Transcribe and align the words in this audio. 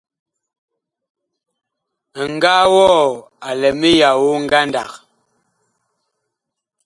Ŋgaa 2.33 2.65
wɔɔ 2.73 2.99
a 3.47 3.49
lɛ 3.59 3.69
miyao 3.79 4.29
ngandag. 4.43 4.91